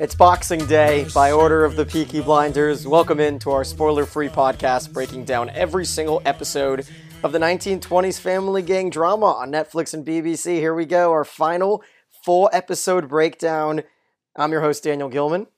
[0.00, 2.86] It's Boxing Day by order of the Peaky Blinders.
[2.86, 6.86] Welcome into our spoiler free podcast breaking down every single episode
[7.22, 10.54] of the 1920s Family Gang drama on Netflix and BBC.
[10.54, 11.84] Here we go, our final
[12.24, 13.82] full episode breakdown.
[14.34, 15.48] I'm your host, Daniel Gilman.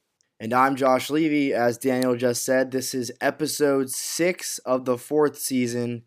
[0.41, 1.55] And I'm Josh Levy.
[1.55, 6.02] As Daniel just said, this is episode six of the fourth season,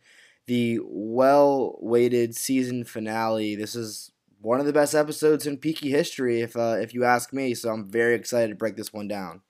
[0.46, 3.56] the well weighted season finale.
[3.56, 4.12] This is
[4.46, 7.54] one of the best episodes in Peaky history, if, uh, if you ask me.
[7.54, 9.42] So I'm very excited to break this one down.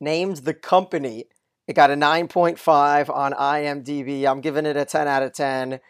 [0.00, 1.24] Named The Company.
[1.66, 4.26] It got a 9.5 on IMDb.
[4.26, 5.80] I'm giving it a 10 out of 10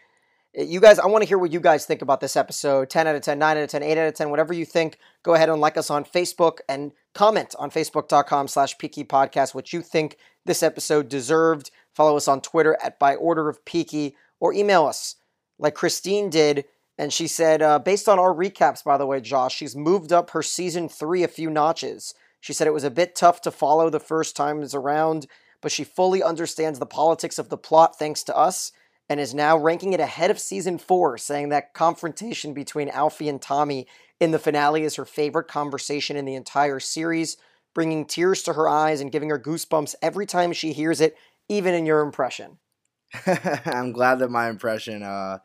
[0.55, 2.89] you guys, I want to hear what you guys think about this episode.
[2.89, 4.97] 10 out of 10, 9 out of 10, 8 out of 10, whatever you think.
[5.21, 9.71] Go ahead and like us on Facebook and comment on facebook.com slash Peaky Podcast what
[9.73, 11.69] you think this episode deserved.
[11.93, 15.15] Follow us on Twitter at By Order of Peaky or email us
[15.59, 16.65] like Christine did.
[16.99, 20.31] And she said, uh, based on our recaps, by the way, Josh, she's moved up
[20.31, 22.13] her season three a few notches.
[22.41, 25.25] She said it was a bit tough to follow the first times around,
[25.61, 28.73] but she fully understands the politics of the plot thanks to us
[29.07, 33.41] and is now ranking it ahead of season four, saying that confrontation between Alfie and
[33.41, 33.87] Tommy
[34.19, 37.37] in the finale is her favorite conversation in the entire series,
[37.73, 41.15] bringing tears to her eyes and giving her goosebumps every time she hears it,
[41.47, 42.57] even in your impression.
[43.65, 45.39] I'm glad that my impression uh,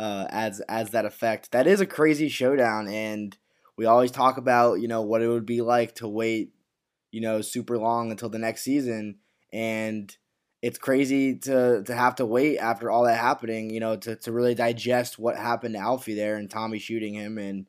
[0.00, 1.52] uh, adds adds that effect.
[1.52, 3.36] That is a crazy showdown, and
[3.76, 6.54] we always talk about you know what it would be like to wait
[7.10, 9.18] you know super long until the next season,
[9.52, 10.16] and
[10.62, 14.32] it's crazy to to have to wait after all that happening, you know, to, to
[14.32, 17.38] really digest what happened to Alfie there and Tommy shooting him.
[17.38, 17.66] And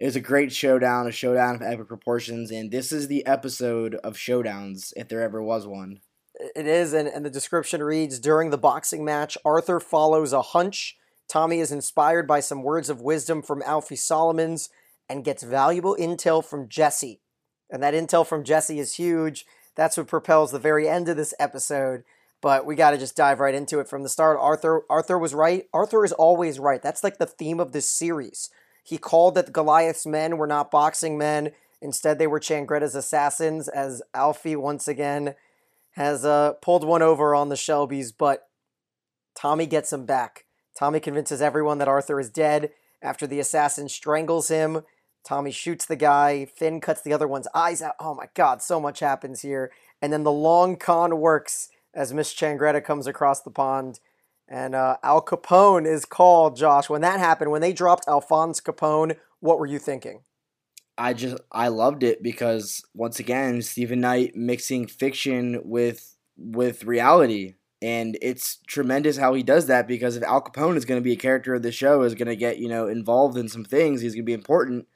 [0.00, 2.50] it was a great showdown, a showdown of epic proportions.
[2.50, 6.00] And this is the episode of showdowns, if there ever was one.
[6.56, 10.96] It is, and, and the description reads During the boxing match, Arthur follows a hunch.
[11.28, 14.68] Tommy is inspired by some words of wisdom from Alfie Solomons
[15.08, 17.20] and gets valuable intel from Jesse.
[17.70, 19.46] And that intel from Jesse is huge.
[19.74, 22.04] That's what propels the very end of this episode
[22.44, 24.36] but we got to just dive right into it from the start.
[24.38, 25.64] Arthur Arthur was right.
[25.72, 26.82] Arthur is always right.
[26.82, 28.50] That's like the theme of this series.
[28.82, 31.52] He called that Goliath's men were not boxing men.
[31.80, 35.36] Instead, they were Changretta's assassins, as Alfie once again
[35.92, 38.12] has uh, pulled one over on the Shelbys.
[38.16, 38.46] But
[39.34, 40.43] Tommy gets him back.
[40.76, 42.70] Tommy convinces everyone that Arthur is dead
[43.02, 44.82] after the assassin strangles him.
[45.24, 46.44] Tommy shoots the guy.
[46.44, 47.94] Finn cuts the other one's eyes out.
[47.98, 49.70] Oh my God, so much happens here.
[50.02, 54.00] And then the long con works as Miss Changretta comes across the pond.
[54.48, 56.90] And uh, Al Capone is called, Josh.
[56.90, 60.20] When that happened, when they dropped Alphonse Capone, what were you thinking?
[60.96, 67.54] I just I loved it because once again, Stephen Knight mixing fiction with with reality.
[67.84, 71.12] And it's tremendous how he does that because if Al Capone is going to be
[71.12, 74.00] a character of the show, is going to get, you know, involved in some things,
[74.00, 74.86] he's going to be important.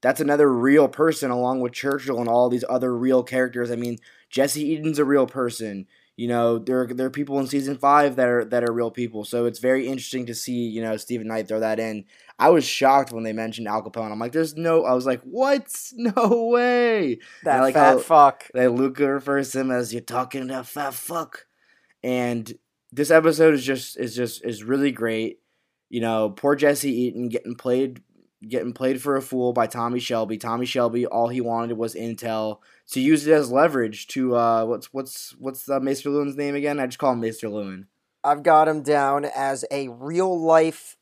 [0.00, 3.70] That's another real person along with Churchill and all these other real characters.
[3.70, 3.98] I mean,
[4.30, 5.86] Jesse Eden's a real person
[6.16, 9.24] you know there there are people in season five that are that are real people.
[9.24, 12.06] So it's very interesting to see you know Stephen Knight throw that in.
[12.38, 14.10] I was shocked when they mentioned Al Capone.
[14.12, 14.84] I'm like, there's no.
[14.84, 15.66] I was like, what?
[15.96, 17.18] No way.
[17.44, 18.48] That like fat oh, fuck.
[18.54, 21.46] That Luca refers to him as you're talking to fat fuck.
[22.06, 22.56] And
[22.92, 25.40] this episode is just is just is really great.
[25.88, 28.00] You know, poor Jesse Eden getting played
[28.46, 30.38] getting played for a fool by Tommy Shelby.
[30.38, 32.60] Tommy Shelby, all he wanted was intel
[32.92, 36.78] to use it as leverage to uh, what's what's what's uh, Maester Luwin's name again?
[36.78, 37.86] I just call him Maester Luwin.
[38.22, 40.96] I've got him down as a real life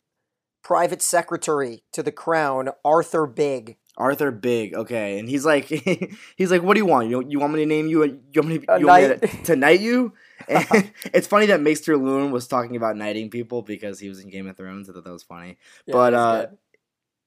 [0.62, 3.76] private secretary to the crown, Arthur Bigge.
[3.98, 5.66] Arthur Bigge, okay, and he's like,
[6.36, 7.10] he's like, what do you want?
[7.10, 8.04] You you want me to name you?
[8.04, 10.14] You want me to, you want me to, to knight you?
[10.48, 14.48] It's funny that Maester Luwin was talking about knighting people because he was in Game
[14.48, 14.88] of Thrones.
[14.88, 16.46] I thought that was funny, yeah, but uh,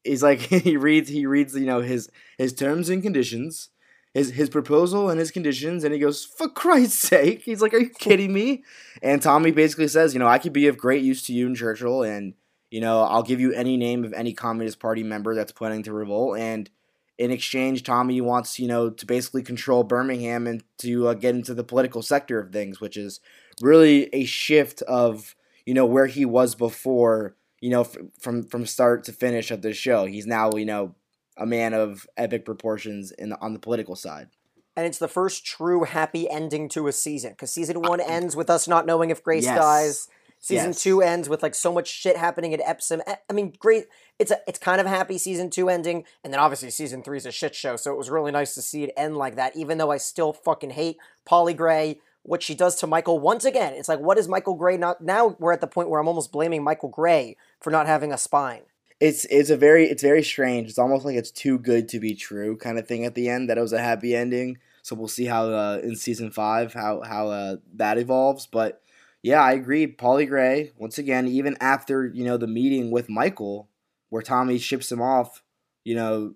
[0.04, 3.70] he's like he reads he reads you know his his terms and conditions
[4.14, 7.44] his his proposal and his conditions and he goes for christ's sake.
[7.44, 8.64] He's like are you kidding me?
[9.02, 11.56] And tommy basically says you know i could be of great use to you and
[11.56, 12.34] churchill and
[12.72, 15.94] you know i'll give you any name of any communist party member that's planning to
[15.94, 16.70] revolt and
[17.18, 21.54] in exchange tommy wants you know to basically control birmingham and to uh, get into
[21.54, 23.20] the political sector of things which is
[23.62, 25.36] really a shift of
[25.66, 27.84] you know where he was before you know,
[28.20, 30.06] from from start to finish of this show.
[30.06, 30.96] He's now, you know,
[31.38, 34.30] a man of epic proportions in the, on the political side.
[34.76, 38.50] And it's the first true happy ending to a season because season one ends with
[38.50, 39.58] us not knowing if Grace yes.
[39.58, 40.08] dies.
[40.40, 40.84] Season yes.
[40.84, 43.02] two ends with like so much shit happening at Epsom.
[43.08, 43.86] I mean, great.
[44.20, 47.18] It's a it's kind of a happy season two ending, and then obviously season three
[47.18, 47.76] is a shit show.
[47.76, 49.56] So it was really nice to see it end like that.
[49.56, 53.74] Even though I still fucking hate Polly Gray, what she does to Michael once again.
[53.74, 55.02] It's like, what is Michael Gray not?
[55.02, 58.18] Now we're at the point where I'm almost blaming Michael Gray for not having a
[58.18, 58.62] spine.
[59.00, 60.70] It's it's a very it's very strange.
[60.70, 63.50] It's almost like it's too good to be true kind of thing at the end.
[63.50, 64.58] That it was a happy ending.
[64.82, 68.48] So we'll see how uh, in season five how how uh, that evolves.
[68.48, 68.82] But
[69.24, 69.88] yeah, I agree.
[69.88, 73.70] Polly Gray once again, even after you know the meeting with Michael,
[74.10, 75.44] where Tommy ships him off,
[75.84, 76.36] you know,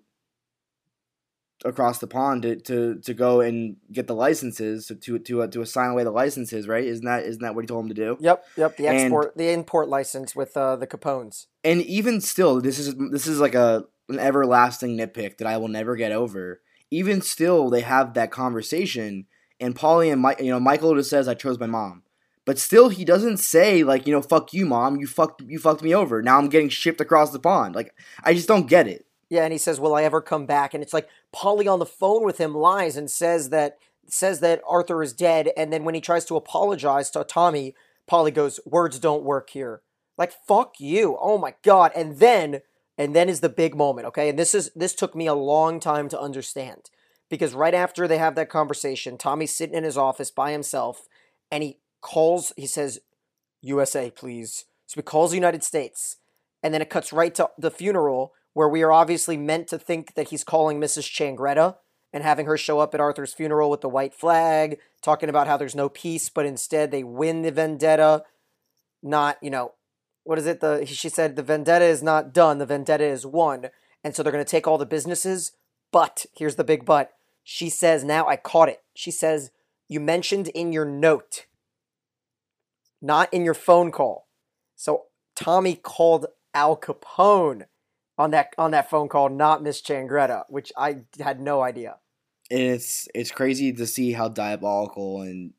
[1.64, 5.46] across the pond to, to, to go and get the licenses to to to, uh,
[5.48, 6.84] to assign away the licenses, right?
[6.84, 8.16] Isn't that isn't that what he told him to do?
[8.20, 8.76] Yep, yep.
[8.76, 11.46] The export, and, the import license with uh, the Capones.
[11.64, 15.68] And even still, this is this is like a an everlasting nitpick that I will
[15.68, 16.60] never get over.
[16.90, 19.26] Even still, they have that conversation,
[19.58, 22.01] and Polly and Mike, you know, Michael just says, "I chose my mom."
[22.44, 24.96] But still, he doesn't say like, you know, "Fuck you, mom.
[24.96, 26.22] You fucked you fucked me over.
[26.22, 27.94] Now I'm getting shipped across the pond." Like,
[28.24, 29.06] I just don't get it.
[29.28, 31.86] Yeah, and he says, "Will I ever come back?" And it's like Polly on the
[31.86, 35.94] phone with him lies and says that says that Arthur is dead, and then when
[35.94, 37.74] he tries to apologize to Tommy,
[38.06, 39.82] Polly goes, "Words don't work here."
[40.18, 41.16] Like fuck you.
[41.20, 41.92] Oh my god.
[41.94, 42.62] And then
[42.98, 44.28] and then is the big moment, okay?
[44.28, 46.90] And this is this took me a long time to understand.
[47.30, 51.08] Because right after they have that conversation, Tommy's sitting in his office by himself
[51.50, 53.00] and he calls, he says,
[53.62, 54.66] USA, please.
[54.86, 56.16] So he calls the United States.
[56.62, 60.14] And then it cuts right to the funeral where we are obviously meant to think
[60.14, 61.08] that he's calling Mrs.
[61.08, 61.76] Changretta
[62.12, 65.56] and having her show up at Arthur's funeral with the white flag, talking about how
[65.56, 68.24] there's no peace, but instead they win the vendetta.
[69.02, 69.72] Not, you know,
[70.24, 70.60] what is it?
[70.60, 73.70] The she said the vendetta is not done, the vendetta is won.
[74.04, 75.52] And so they're going to take all the businesses,
[75.90, 77.12] but here's the big but.
[77.42, 79.50] She says, "Now I caught it." She says,
[79.88, 81.46] "You mentioned in your note,
[83.02, 84.28] not in your phone call."
[84.76, 85.06] So
[85.36, 87.66] Tommy called Al Capone
[88.18, 91.96] on that on that phone call, not Miss Changretta, which I had no idea.
[92.50, 95.52] It's it's crazy to see how diabolical and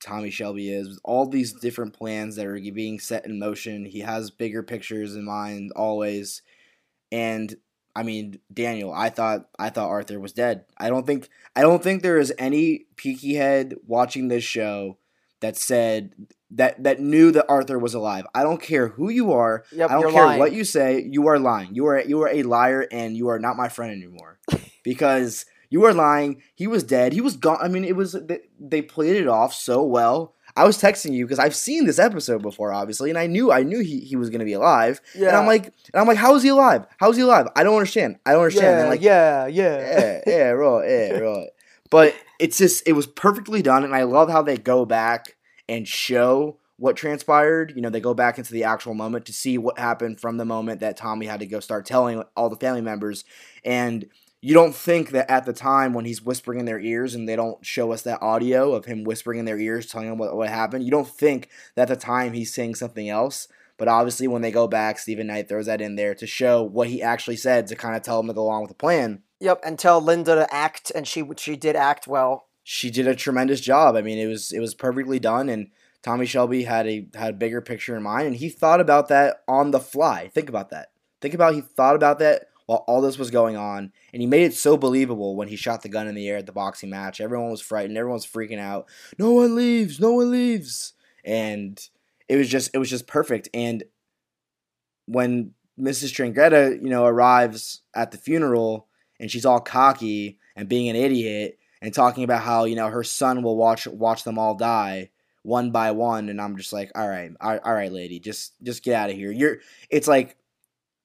[0.00, 3.84] Tommy Shelby is with all these different plans that are being set in motion.
[3.84, 6.42] He has bigger pictures in mind always,
[7.12, 7.54] and
[7.94, 8.92] I mean Daniel.
[8.92, 10.64] I thought I thought Arthur was dead.
[10.78, 14.98] I don't think I don't think there is any peaky head watching this show
[15.40, 16.14] that said
[16.52, 18.26] that that knew that Arthur was alive.
[18.34, 19.64] I don't care who you are.
[19.72, 20.38] Yep, I don't care lying.
[20.38, 21.02] what you say.
[21.02, 21.74] You are lying.
[21.74, 24.38] You are you are a liar, and you are not my friend anymore
[24.84, 26.42] because you are lying.
[26.54, 27.12] He was dead.
[27.12, 27.58] He was gone.
[27.60, 30.34] I mean, it was they, they played it off so well.
[30.56, 33.62] I was texting you because I've seen this episode before, obviously, and I knew I
[33.62, 35.00] knew he, he was gonna be alive.
[35.14, 35.28] Yeah.
[35.28, 36.86] And I'm like, and I'm like, how is he alive?
[36.96, 37.46] How is he alive?
[37.54, 38.18] I don't understand.
[38.26, 38.80] I don't understand.
[38.80, 41.48] Yeah, like, yeah, yeah, yeah, yeah, right, yeah, right.
[41.90, 45.36] But it's just it was perfectly done, and I love how they go back
[45.68, 47.72] and show what transpired.
[47.74, 50.44] You know, they go back into the actual moment to see what happened from the
[50.44, 53.24] moment that Tommy had to go start telling all the family members.
[53.64, 54.06] And
[54.40, 57.34] you don't think that at the time when he's whispering in their ears and they
[57.34, 60.48] don't show us that audio of him whispering in their ears telling them what, what
[60.48, 63.48] happened, you don't think that at the time he's saying something else.
[63.76, 66.88] But obviously, when they go back, Stephen Knight throws that in there to show what
[66.88, 69.22] he actually said to kind of tell them to go along with the plan.
[69.40, 72.46] Yep, and tell Linda to act, and she she did act well.
[72.64, 73.96] She did a tremendous job.
[73.96, 75.68] I mean, it was it was perfectly done, and
[76.02, 79.42] Tommy Shelby had a had a bigger picture in mind, and he thought about that
[79.46, 80.28] on the fly.
[80.28, 80.88] Think about that.
[81.20, 84.42] Think about he thought about that while all this was going on, and he made
[84.42, 87.20] it so believable when he shot the gun in the air at the boxing match.
[87.20, 87.96] Everyone was frightened.
[87.96, 88.88] Everyone was freaking out.
[89.18, 90.00] No one leaves.
[90.00, 90.94] No one leaves.
[91.24, 91.80] And
[92.28, 93.48] it was just it was just perfect.
[93.54, 93.84] And
[95.06, 96.12] when Mrs.
[96.12, 98.87] Changretta, you know, arrives at the funeral
[99.20, 103.04] and she's all cocky and being an idiot and talking about how you know her
[103.04, 105.10] son will watch watch them all die
[105.42, 106.28] one by one.
[106.28, 109.30] And i'm just like all right all right lady just just get out of here.
[109.30, 109.58] You're
[109.90, 110.36] it's like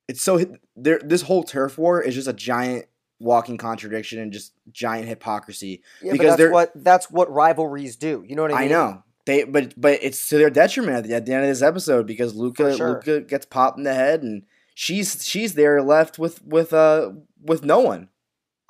[0.08, 0.44] it's so
[0.76, 2.86] there this whole turf war is just a giant
[3.20, 8.24] walking contradiction and just giant hypocrisy yeah, because that's what that's what rivalries do.
[8.28, 8.72] You know what i mean?
[8.72, 9.04] i know.
[9.26, 12.06] They but but it's to their detriment at the, at the end of this episode
[12.06, 12.96] because luca sure.
[12.96, 14.44] luca gets popped in the head and
[14.74, 17.12] she's she's there left with with uh
[17.42, 18.10] with no one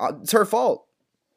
[0.00, 0.86] uh, it's her fault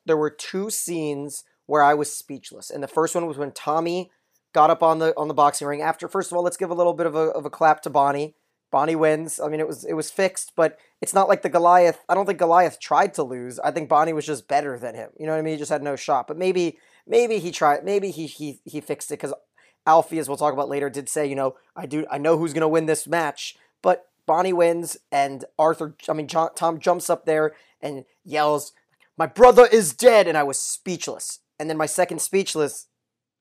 [0.06, 4.10] there were two scenes where i was speechless and the first one was when tommy
[4.58, 5.84] got up on the on the boxing ring.
[5.84, 7.92] After first of all, let's give a little bit of a of a clap to
[7.92, 8.36] Bonnie.
[8.72, 9.40] Bonnie wins.
[9.40, 12.04] I mean, it was it was fixed, but it's not like the Goliath.
[12.10, 13.60] I don't think Goliath tried to lose.
[13.60, 15.12] I think Bonnie was just better than him.
[15.18, 15.54] You know what I mean?
[15.54, 16.28] He just had no shot.
[16.28, 17.86] But maybe maybe he tried.
[17.86, 19.34] Maybe he he he fixed it because
[19.86, 22.54] Alfie, as we'll talk about later, did say, you know, I do I know who's
[22.54, 23.56] gonna win this match,
[24.28, 25.96] Bonnie wins and Arthur.
[26.08, 28.74] I mean, John, Tom jumps up there and yells,
[29.18, 31.40] "My brother is dead!" And I was speechless.
[31.60, 32.88] And then my second speechless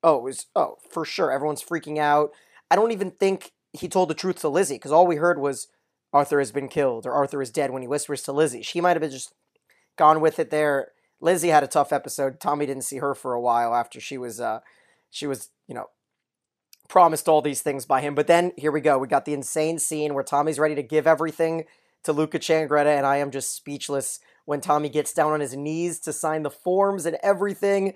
[0.03, 1.31] Oh, was oh for sure.
[1.31, 2.31] Everyone's freaking out.
[2.69, 5.67] I don't even think he told the truth to Lizzie because all we heard was
[6.13, 8.61] Arthur has been killed or Arthur is dead when he whispers to Lizzie.
[8.61, 9.33] She might have been just
[9.97, 10.91] gone with it there.
[11.19, 12.39] Lizzie had a tough episode.
[12.39, 14.59] Tommy didn't see her for a while after she was uh
[15.09, 15.87] she was, you know,
[16.87, 18.15] promised all these things by him.
[18.15, 18.97] But then here we go.
[18.97, 21.65] We got the insane scene where Tommy's ready to give everything
[22.03, 25.99] to Luca Changretta, and I am just speechless when Tommy gets down on his knees
[25.99, 27.93] to sign the forms and everything.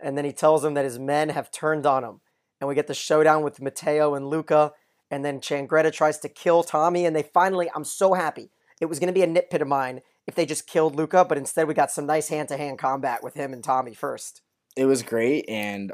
[0.00, 2.20] And then he tells him that his men have turned on him.
[2.60, 4.72] And we get the showdown with Matteo and Luca.
[5.10, 7.06] And then Changretta tries to kill Tommy.
[7.06, 8.50] And they finally, I'm so happy.
[8.80, 11.38] It was going to be a nitpick of mine if they just killed Luca, but
[11.38, 14.42] instead we got some nice hand to hand combat with him and Tommy first.
[14.76, 15.48] It was great.
[15.48, 15.92] And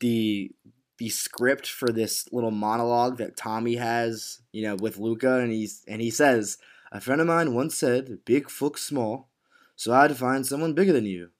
[0.00, 0.50] the
[0.98, 5.84] the script for this little monologue that Tommy has, you know, with Luca, and he's
[5.88, 6.58] and he says,
[6.92, 9.28] "A friend of mine once said, big fuck small,
[9.76, 11.30] so I had to find someone bigger than you.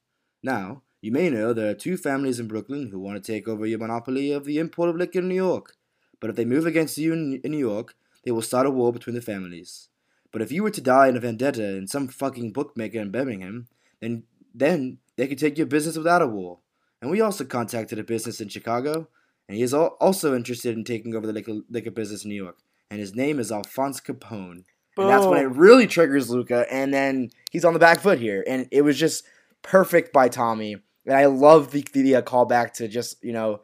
[0.43, 3.65] Now, you may know there are two families in Brooklyn who want to take over
[3.65, 5.75] your monopoly of the import of liquor in New York.
[6.19, 8.91] But if they move against you in, in New York, they will start a war
[8.91, 9.89] between the families.
[10.31, 13.67] But if you were to die in a vendetta in some fucking bookmaker in Birmingham,
[14.01, 16.59] then then they could take your business without a war.
[17.01, 19.07] And we also contacted a business in Chicago,
[19.47, 22.57] and he is also interested in taking over the liquor, liquor business in New York.
[22.89, 24.63] And his name is Alphonse Capone.
[24.97, 28.45] And that's when it really triggers Luca, and then he's on the back foot here.
[28.47, 29.25] And it was just
[29.61, 30.77] perfect by Tommy.
[31.05, 33.59] And I love the, the, the uh, callback to just, you know,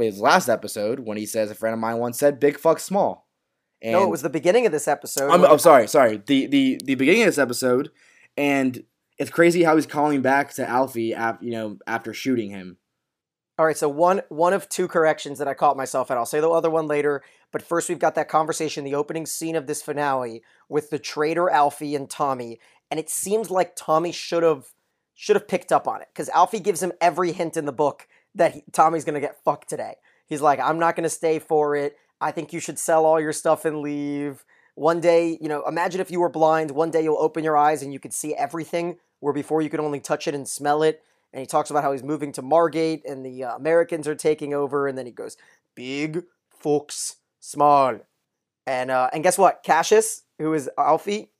[0.00, 3.28] his last episode when he says, A friend of mine once said, big fuck small.
[3.82, 5.30] And no, it was the beginning of this episode.
[5.30, 6.22] I'm, I'm sorry, sorry.
[6.24, 7.90] The, the, the beginning of this episode,
[8.36, 8.82] and
[9.18, 12.78] it's crazy how he's calling back to Alfie, you know, after shooting him.
[13.56, 16.16] All right, so one one of two corrections that I caught myself at.
[16.16, 17.22] I'll say the other one later.
[17.52, 21.48] But first, we've got that conversation, the opening scene of this finale with the traitor
[21.48, 22.58] Alfie and Tommy,
[22.90, 24.66] and it seems like Tommy should have
[25.14, 28.08] should have picked up on it because Alfie gives him every hint in the book
[28.34, 29.94] that he, Tommy's gonna get fucked today.
[30.26, 31.96] He's like, I'm not gonna stay for it.
[32.20, 34.44] I think you should sell all your stuff and leave.
[34.74, 36.72] One day, you know, imagine if you were blind.
[36.72, 39.78] One day you'll open your eyes and you could see everything, where before you could
[39.78, 41.02] only touch it and smell it
[41.34, 44.54] and he talks about how he's moving to Margate and the uh, Americans are taking
[44.54, 45.36] over, and then he goes,
[45.74, 47.98] "Big, Fuchs, small,"
[48.68, 49.64] and uh, and guess what?
[49.64, 51.32] Cassius, who is Alfie,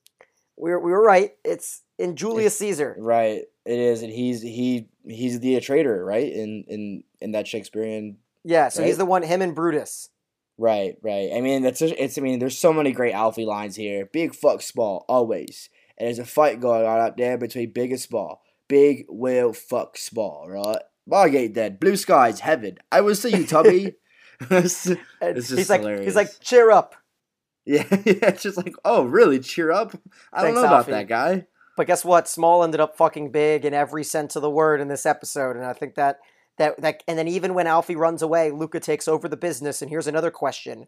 [0.58, 1.34] we were, we were right.
[1.44, 2.96] It's in Julius it's, Caesar.
[2.98, 6.30] Right, it is, and he's he he's the traitor, right?
[6.30, 8.16] In in in that Shakespearean.
[8.42, 8.88] Yeah, so right?
[8.88, 9.22] he's the one.
[9.22, 10.10] Him and Brutus.
[10.58, 11.30] Right, right.
[11.34, 12.18] I mean, that's it's.
[12.18, 14.06] I mean, there's so many great Alfie lines here.
[14.06, 18.00] Big fuck small always, and there's a fight going on out there between big and
[18.00, 20.82] small big whale fuck small, right?
[21.06, 22.78] Margate dead, blue skies, heaven.
[22.90, 23.94] I will see you, Tubby.
[24.50, 24.86] it's,
[25.20, 26.06] it's he's like hilarious.
[26.06, 26.94] he's like cheer up.
[27.66, 29.38] Yeah, yeah, it's just like, oh, really?
[29.40, 29.94] Cheer up?
[30.32, 31.46] I Thanks, don't know about that guy.
[31.76, 32.28] But guess what?
[32.28, 35.64] Small ended up fucking big in every sense of the word in this episode, and
[35.64, 36.18] I think that
[36.58, 39.82] that that and then even when Alfie runs away, Luca takes over the business.
[39.82, 40.86] And here's another question: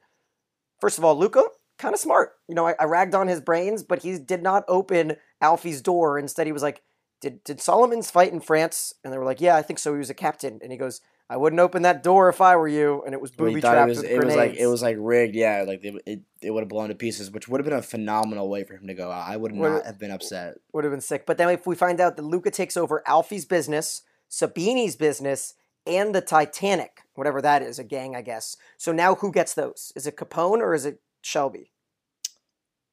[0.80, 1.45] First of all, Luca
[1.78, 2.33] kind of smart.
[2.49, 6.18] You know, I, I ragged on his brains, but he did not open Alfie's door.
[6.18, 6.83] Instead, he was like,
[7.21, 8.95] did did Solomon's fight in France?
[9.03, 9.93] And they were like, yeah, I think so.
[9.93, 10.61] He was a captain.
[10.63, 13.03] And he goes, I wouldn't open that door if I were you.
[13.05, 13.91] And it was booby trapped.
[13.91, 15.35] It was, it was like it was like rigged.
[15.35, 17.83] Yeah, like it, it, it would have blown to pieces, which would have been a
[17.83, 19.29] phenomenal way for him to go out.
[19.29, 20.57] I would not have been upset.
[20.73, 21.27] Would have been sick.
[21.27, 25.55] But then if we find out that Luca takes over Alfie's business, Sabini's business,
[25.87, 28.57] and the Titanic, whatever that is, a gang, I guess.
[28.77, 29.93] So now who gets those?
[29.97, 31.73] Is it Capone or is it Shelby?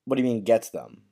[0.06, 1.04] What do you mean gets them?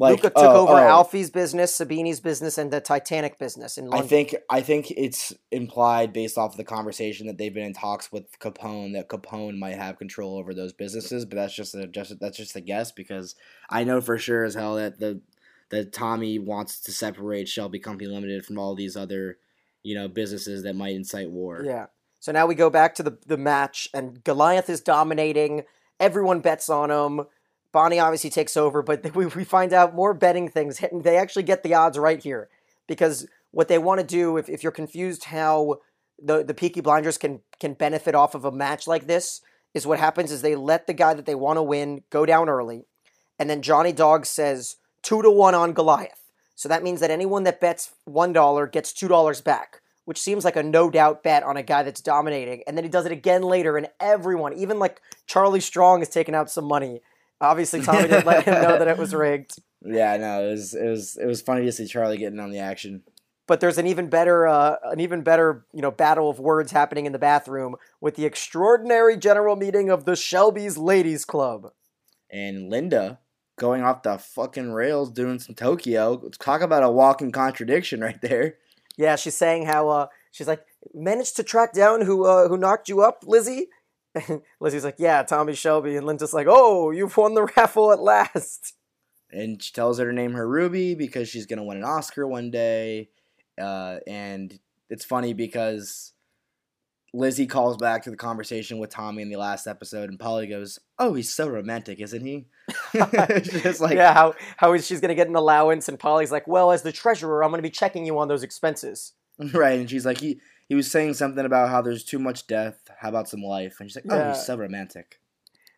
[0.00, 0.88] Like, Luca took oh, over oh.
[0.88, 4.02] Alfie's business, Sabini's business, and the Titanic business in London.
[4.02, 7.74] I think I think it's implied based off of the conversation that they've been in
[7.74, 11.86] talks with Capone that Capone might have control over those businesses, but that's just a
[11.86, 13.34] just that's just a guess because
[13.68, 15.20] I know for sure as hell that the
[15.68, 19.36] that Tommy wants to separate Shelby Company Limited from all these other,
[19.82, 21.62] you know, businesses that might incite war.
[21.62, 21.86] Yeah.
[22.20, 25.64] So now we go back to the the match and Goliath is dominating.
[26.00, 27.26] Everyone bets on him.
[27.72, 30.80] Bonnie obviously takes over, but we, we find out more betting things.
[30.92, 32.48] They actually get the odds right here
[32.86, 35.80] because what they want to do, if, if you're confused how
[36.22, 39.40] the, the Peaky Blinders can, can benefit off of a match like this,
[39.74, 42.48] is what happens is they let the guy that they want to win go down
[42.48, 42.86] early,
[43.38, 46.32] and then Johnny Dog says two to one on Goliath.
[46.56, 50.44] So that means that anyone that bets one dollar gets two dollars back, which seems
[50.44, 52.62] like a no doubt bet on a guy that's dominating.
[52.66, 56.34] And then he does it again later, and everyone, even like Charlie Strong, is taking
[56.34, 57.00] out some money.
[57.40, 59.56] Obviously, Tommy didn't let him know that it was rigged.
[59.82, 62.58] Yeah, no, it was it was it was funny to see Charlie getting on the
[62.58, 63.02] action.
[63.46, 67.06] But there's an even better uh, an even better you know battle of words happening
[67.06, 71.72] in the bathroom with the extraordinary general meeting of the Shelby's Ladies Club.
[72.30, 73.18] And Linda
[73.58, 76.20] going off the fucking rails doing some Tokyo.
[76.22, 78.56] Let's talk about a walking contradiction right there.
[78.96, 82.88] Yeah, she's saying how uh, she's like managed to track down who uh, who knocked
[82.88, 83.68] you up, Lizzie.
[84.28, 85.96] And Lizzie's like, yeah, Tommy Shelby.
[85.96, 88.74] And Linda's like, oh, you've won the raffle at last.
[89.30, 92.26] And she tells her to name her Ruby because she's going to win an Oscar
[92.26, 93.10] one day.
[93.60, 96.12] Uh, and it's funny because
[97.12, 100.78] Lizzie calls back to the conversation with Tommy in the last episode, and Polly goes,
[100.98, 102.46] "Oh, he's so romantic, isn't he?"
[103.42, 105.88] Just like, yeah, how how is she's gonna get an allowance?
[105.88, 109.12] And Polly's like, well, as the treasurer, I'm gonna be checking you on those expenses.
[109.52, 109.78] right?
[109.80, 112.78] And she's like, he he was saying something about how there's too much death.
[113.00, 113.80] How about some life?
[113.80, 114.32] And she's like, "Oh, Yeah.
[114.32, 115.18] he's so romantic."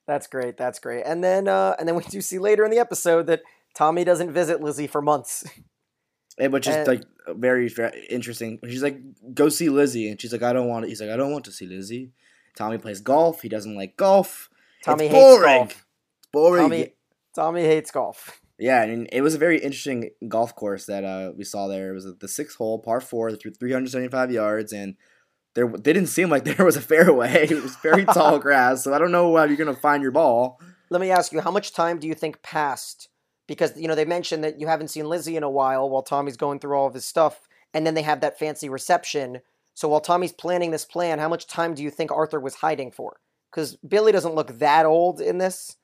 [0.06, 0.56] That's great.
[0.58, 1.02] That's great.
[1.06, 3.40] And then uh, and then we do see later in the episode that
[3.74, 5.44] Tommy doesn't visit Lizzie for months.
[6.38, 8.58] Was just And- like very, very interesting.
[8.68, 8.98] She's like,
[9.34, 10.88] "Go see Lizzie," and she's like, "I don't want." to.
[10.88, 12.12] He's like, "I don't want to see Lizzie."
[12.56, 13.40] Tommy plays golf.
[13.42, 14.50] He doesn't like golf.
[14.84, 15.58] Tommy it's hates boring.
[15.58, 15.70] golf.
[15.70, 16.62] It's boring.
[16.64, 16.94] Tommy
[17.34, 18.41] Tommy hates golf.
[18.58, 21.90] Yeah, and it was a very interesting golf course that uh, we saw there.
[21.90, 24.96] It was the sixth hole, par four, through 375 yards, and
[25.54, 27.46] there they didn't seem like there was a fairway.
[27.48, 30.60] It was very tall grass, so I don't know how you're gonna find your ball.
[30.90, 33.08] Let me ask you, how much time do you think passed?
[33.48, 36.36] Because you know they mentioned that you haven't seen Lizzie in a while while Tommy's
[36.36, 39.40] going through all of his stuff, and then they have that fancy reception.
[39.74, 42.90] So while Tommy's planning this plan, how much time do you think Arthur was hiding
[42.90, 43.16] for?
[43.50, 45.76] Because Billy doesn't look that old in this.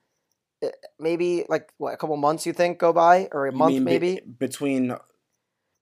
[0.63, 0.67] Uh,
[0.99, 3.83] Maybe like what a couple months you think go by, or a You month mean
[3.85, 4.95] be- maybe between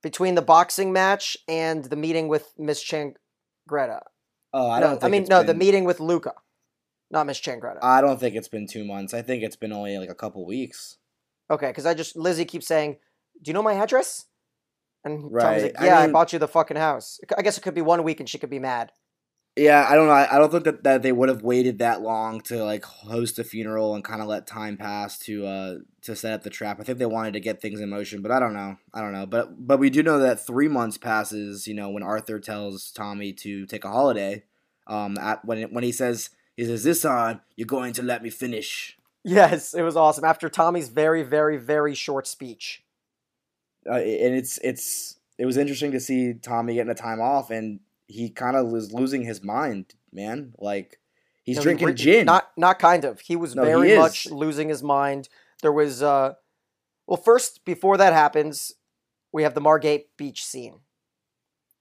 [0.03, 4.01] between the boxing match and the meeting with Miss Changretta.
[4.53, 5.03] oh, I no, don't.
[5.03, 6.34] I mean no, the meeting with Luca,
[7.10, 7.79] not Miss Changretta.
[7.81, 9.13] I don't think it's been two months.
[9.15, 10.98] I think it's been only like a couple weeks.
[11.50, 12.98] Okay, because I just Lizzie keeps saying,
[13.41, 14.25] "Do you know my address?"
[15.03, 17.74] And Right, like, "Yeah, I, mean- bought you the fucking house." I guess it could
[17.75, 18.91] be one week, and she could be mad.
[19.58, 20.14] Yeah, I don't know.
[20.14, 23.40] I, I don't think that, that they would have waited that long to like host
[23.40, 26.80] a funeral and kind of let time pass to uh to set up the trap.
[26.80, 28.78] I think they wanted to get things in motion, but I don't know.
[28.94, 29.26] I don't know.
[29.26, 31.68] But but we do know that three months passes.
[31.68, 34.44] You know when Arthur tells Tommy to take a holiday.
[34.88, 38.30] Um, at, when when he says he says this time you're going to let me
[38.30, 38.98] finish.
[39.24, 40.24] Yes, it was awesome.
[40.24, 42.84] After Tommy's very, very, very short speech.
[43.90, 47.79] uh, and it's it's it was interesting to see Tommy getting a time off, and
[48.07, 50.53] he kind of was losing his mind, man.
[50.57, 51.00] Like
[51.43, 52.25] he's No, drinking re- gin.
[52.25, 53.20] Not, not kind of.
[53.20, 53.98] He was No, very is.
[54.00, 55.29] much losing his mind.
[55.61, 56.33] There was, uh,
[57.05, 58.74] well, first before that happens,
[59.31, 60.79] we have the Margate Beach scene,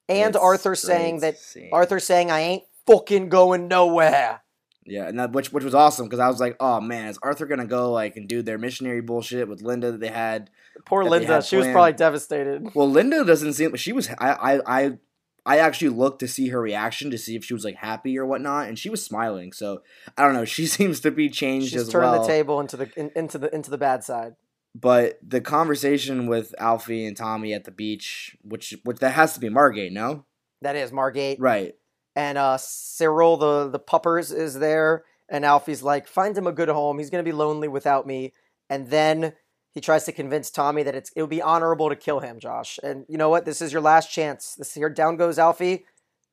[0.08, 1.70] and It's Arthur saying that scene.
[1.72, 4.42] Arthur saying, "I ain't fucking going nowhere."
[4.84, 7.46] yeah, and that which which was awesome because I was like, oh man, is Arthur
[7.46, 10.50] gonna go like and do their missionary bullshit with Linda that they had?
[10.84, 11.26] Poor That Linda.
[11.34, 12.74] had She was probably devastated.
[12.74, 14.08] Well, Linda doesn't seem she was.
[14.08, 14.14] I
[14.56, 14.98] I I.
[15.46, 18.26] I actually looked to see her reaction to see if she was like happy or
[18.26, 19.52] whatnot, and she was smiling.
[19.52, 19.82] So
[20.18, 20.44] I don't know.
[20.44, 22.20] She seems to be changed She's as turned well.
[22.20, 24.34] the table into the in, into the into the bad side.
[24.74, 29.40] But the conversation with Alfie and Tommy at the beach, which which that has to
[29.40, 30.26] be Margate, no?
[30.62, 31.40] That is Margate.
[31.40, 31.74] Right.
[32.16, 36.68] and uh, Cyril the the puppers is there, and Alfie's like, find him a good
[36.68, 36.98] home.
[36.98, 38.32] He's gonna be lonely without me.
[38.68, 39.32] And then
[39.76, 42.78] he tries to convince Tommy that it's it would be honorable to kill him, Josh.
[42.82, 43.44] And you know what?
[43.44, 44.54] This is your last chance.
[44.54, 45.84] This here down goes Alfie.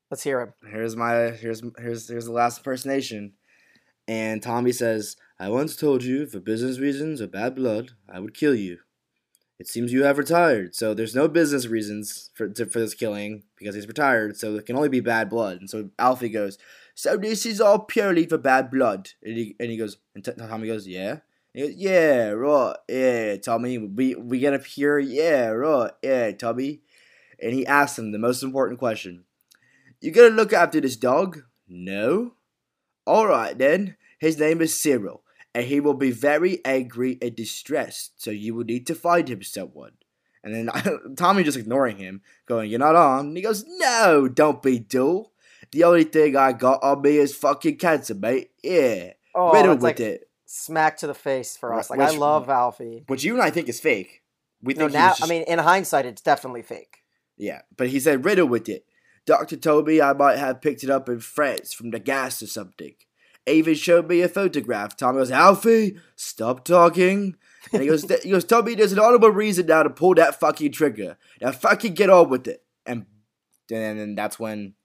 [0.10, 0.53] Let's hear him.
[0.65, 3.34] Here's my here's here's here's the last impersonation.
[4.08, 8.34] And Tommy says, I once told you for business reasons or bad blood, I would
[8.34, 8.77] kill you.
[9.60, 13.43] It seems you have retired, so there's no business reasons for to, for this killing
[13.58, 15.60] because he's retired, so it can only be bad blood.
[15.60, 16.58] And so Alfie goes,
[16.95, 19.10] So this is all purely for bad blood.
[19.21, 21.19] And he, and he goes, and Tommy goes, Yeah.
[21.54, 23.78] He goes, Yeah, right, yeah, Tommy.
[23.78, 26.82] We we get up here, yeah, right, yeah, Tommy.
[27.42, 29.26] And he asks him the most important question.
[30.02, 31.44] You gonna look after this dog?
[31.68, 32.34] No.
[33.08, 33.98] Alright then.
[34.20, 38.63] His name is Cyril, and he will be very angry and distressed, so you will
[38.63, 39.92] need to find him someone.
[40.44, 43.28] And then Tommy just ignoring him, going, You're not on.
[43.28, 45.32] And he goes, No, don't be dull.
[45.72, 48.52] The only thing I got on me is fucking cancer, mate.
[48.63, 49.13] Yeah.
[49.34, 50.30] Oh, Riddle with like it.
[50.54, 51.89] Smack to the face for us.
[51.89, 53.04] Like I love Alfie.
[53.08, 54.22] Which you and I think is fake.
[54.62, 57.00] We No, think he now just- I mean, in hindsight, it's definitely fake.
[57.38, 58.86] Yeah, but he said riddle with it.
[59.26, 62.48] Doctor told me I might have picked it up in France from the gas or
[62.48, 62.94] something.
[63.48, 64.96] Even showed me a photograph.
[64.96, 67.36] Tommy goes, Alfie, stop talking.
[67.74, 70.72] And he goes, he goes, Tommy, there's an honorable reason now to pull that fucking
[70.72, 71.18] trigger.
[71.42, 72.63] Now fucking get on with it.
[72.86, 73.06] And
[73.72, 74.76] and then that's when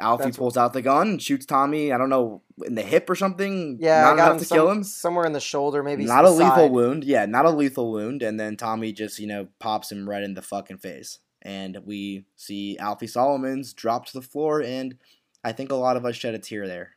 [0.00, 1.92] Alfie That's- pulls out the gun and shoots Tommy.
[1.92, 3.78] I don't know in the hip or something.
[3.80, 4.84] Yeah, not I got enough to some- kill him.
[4.84, 7.04] somewhere in the shoulder, maybe Not a lethal wound.
[7.04, 8.22] Yeah, not a lethal wound.
[8.22, 11.18] And then Tommy just, you know, pops him right in the fucking face.
[11.42, 14.60] And we see Alfie Solomons drop to the floor.
[14.62, 14.96] And
[15.44, 16.92] I think a lot of us shed a tear there.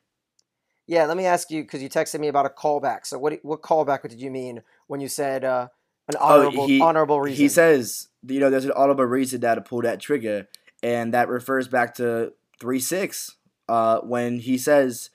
[0.87, 3.05] Yeah, let me ask you because you texted me about a callback.
[3.05, 5.67] So what what callback did you mean when you said uh,
[6.07, 7.37] an honorable Oh, he- honorable reason?
[7.41, 10.47] He says, you know, there's an honorable reason that to pull that trigger.
[10.83, 13.35] And that refers back to 3 6
[13.67, 15.09] uh, when he says,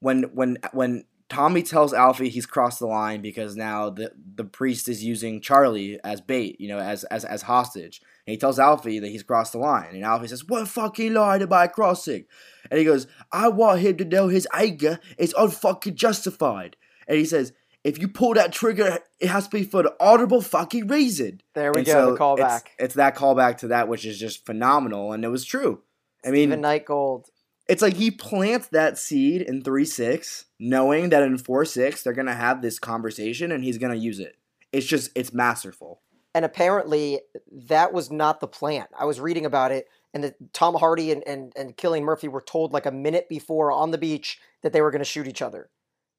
[0.00, 4.88] when, when, when Tommy tells Alfie he's crossed the line because now the the priest
[4.88, 8.02] is using Charlie as bait, you know, as as as hostage.
[8.26, 11.40] And he tells Alfie that he's crossed the line, and Alfie says, "What fucking line
[11.40, 12.24] am I crossing?"
[12.68, 16.76] And he goes, "I want him to know his anger is unfucking justified."
[17.06, 17.52] And he says,
[17.84, 21.70] "If you pull that trigger, it has to be for an audible fucking reason." There
[21.72, 21.92] we And go.
[21.92, 22.62] so the callback.
[22.62, 25.82] It's, it's that callback to that, which is just phenomenal, and it was true.
[26.24, 27.28] I mean, Stephen Knight Gold.
[27.68, 32.12] it's like he plants that seed in 3 6, knowing that in 4 6, they're
[32.12, 34.36] going to have this conversation and he's going to use it.
[34.72, 36.00] It's just, it's masterful.
[36.34, 38.86] And apparently, that was not the plan.
[38.96, 42.40] I was reading about it, and that Tom Hardy and, and, and Cillian Murphy were
[42.40, 45.42] told like a minute before on the beach that they were going to shoot each
[45.42, 45.70] other.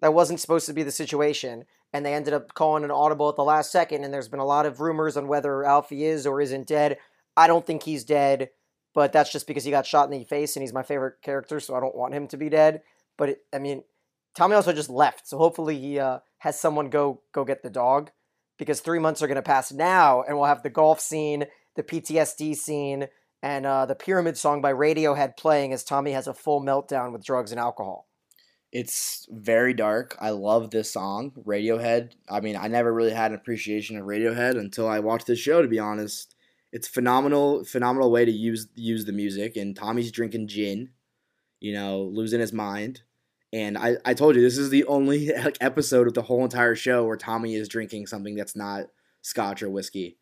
[0.01, 1.65] That wasn't supposed to be the situation.
[1.93, 4.03] And they ended up calling an audible at the last second.
[4.03, 6.97] And there's been a lot of rumors on whether Alfie is or isn't dead.
[7.37, 8.49] I don't think he's dead,
[8.93, 11.59] but that's just because he got shot in the face and he's my favorite character,
[11.59, 12.81] so I don't want him to be dead.
[13.17, 13.83] But it, I mean,
[14.35, 18.11] Tommy also just left, so hopefully he uh, has someone go go get the dog
[18.57, 21.83] because three months are going to pass now, and we'll have the golf scene, the
[21.83, 23.07] PTSD scene,
[23.41, 27.25] and uh, the Pyramid song by Radiohead playing as Tommy has a full meltdown with
[27.25, 28.07] drugs and alcohol.
[28.71, 30.15] It's very dark.
[30.21, 32.11] I love this song, Radiohead.
[32.29, 35.61] I mean, I never really had an appreciation of Radiohead until I watched this show,
[35.61, 36.35] to be honest.
[36.71, 39.57] It's phenomenal, phenomenal way to use use the music.
[39.57, 40.89] And Tommy's drinking gin,
[41.59, 43.01] you know, losing his mind.
[43.53, 46.75] And I, I told you this is the only like, episode of the whole entire
[46.75, 48.85] show where Tommy is drinking something that's not
[49.21, 50.17] scotch or whiskey.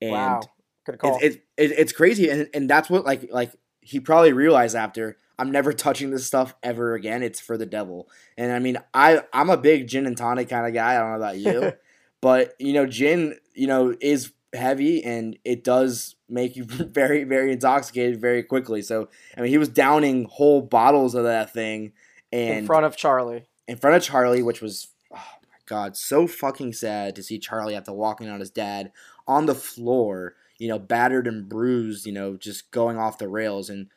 [0.00, 0.42] And wow,
[0.86, 1.18] good call.
[1.20, 5.16] it's it, it, it's crazy, and and that's what like like he probably realized after
[5.38, 7.22] I'm never touching this stuff ever again.
[7.22, 10.66] It's for the devil, and I mean I I'm a big gin and tonic kind
[10.66, 10.94] of guy.
[10.94, 11.72] I don't know about you,
[12.20, 17.52] but you know gin you know is heavy and it does make you very very
[17.52, 18.82] intoxicated very quickly.
[18.82, 21.92] So I mean he was downing whole bottles of that thing
[22.32, 23.46] and in front of Charlie.
[23.66, 27.74] in front of Charlie, which was oh my god, so fucking sad to see Charlie
[27.74, 28.92] have to walk on his dad
[29.26, 33.68] on the floor, you know, battered and bruised, you know, just going off the rails,
[33.70, 33.88] and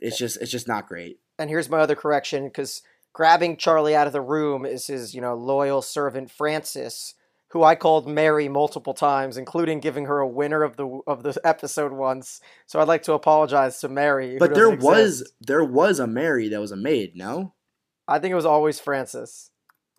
[0.00, 1.18] it's just it's just not great.
[1.38, 5.20] And here's my other correction because grabbing Charlie out of the room is his, you
[5.20, 7.14] know, loyal servant Francis,
[7.54, 11.40] who I called Mary multiple times, including giving her a winner of the of the
[11.44, 12.40] episode once.
[12.66, 14.36] So I'd like to apologize to Mary.
[14.38, 17.12] But there doesn't was there was a Mary that was a maid.
[17.14, 17.54] No,
[18.08, 19.50] I think it was always Francis.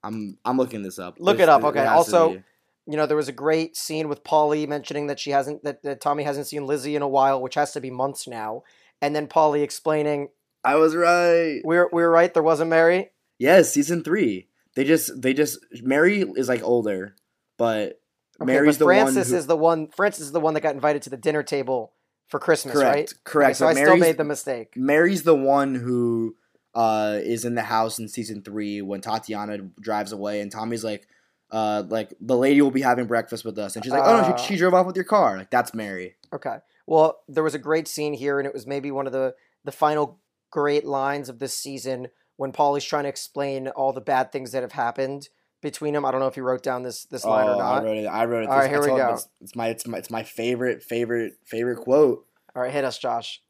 [0.04, 1.16] I'm I'm looking this up.
[1.18, 1.86] Look There's- it up, okay.
[1.86, 2.44] Also-.
[2.88, 6.02] You know, there was a great scene with Polly mentioning that she hasn't that, that
[6.02, 8.62] Tommy hasn't seen Lizzie in a while, which has to be months now.
[9.02, 10.28] And then Polly explaining
[10.64, 11.62] I was right.
[11.64, 13.10] we're we're right, there wasn't Mary.
[13.40, 14.50] Yes, season three.
[14.76, 17.16] They just they just Mary is like older,
[17.58, 18.00] but
[18.42, 19.32] Okay, Mary's but the Francis one.
[19.32, 19.88] Who, is the one.
[19.88, 21.94] Francis is the one that got invited to the dinner table
[22.28, 23.14] for Christmas, correct, right?
[23.24, 23.50] correct.
[23.52, 24.74] Okay, so I still made the mistake.
[24.76, 26.36] Mary's the one who
[26.74, 31.08] uh, is in the house in season three when Tatiana drives away, and Tommy's like,
[31.52, 34.28] uh, like the lady will be having breakfast with us, and she's like, oh no,
[34.34, 34.38] Uh.
[34.38, 35.38] she, she drove off with your car.
[35.38, 36.16] Like that's Mary.
[36.34, 36.58] Okay.
[36.88, 39.72] Well, there was a great scene here, and it was maybe one of the the
[39.72, 40.20] final
[40.52, 44.62] great lines of this season when Polly's trying to explain all the bad things that
[44.62, 45.30] have happened
[45.66, 46.06] between them.
[46.06, 47.84] I don't know if you wrote down this this line or Oh, I not.
[47.84, 48.06] wrote it.
[48.06, 48.50] I wrote it.
[48.50, 49.14] All right, this- I here we go.
[49.14, 52.26] It's, it's my it's my it's my favorite favorite favorite quote.
[52.56, 53.42] All right, hit us, Josh.